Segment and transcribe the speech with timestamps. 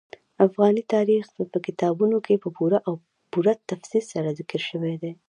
[0.45, 2.93] افغاني تاریخ په کتابونو کې په پوره او
[3.31, 5.11] پوره تفصیل سره ذکر شوی دي.